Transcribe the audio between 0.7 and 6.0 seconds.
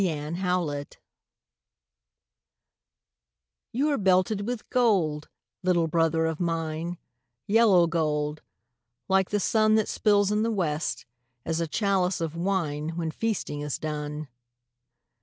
BEE You are belted with gold, little